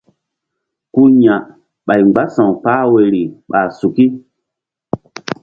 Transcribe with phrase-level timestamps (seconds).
[0.93, 1.35] Ku ya̧
[1.85, 4.05] ɓay mgbása̧w kpah woyri ɓa suki.